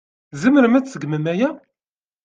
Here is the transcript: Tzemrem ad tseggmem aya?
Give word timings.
Tzemrem 0.31 0.73
ad 0.77 0.85
tseggmem 0.85 1.25
aya? 1.33 1.49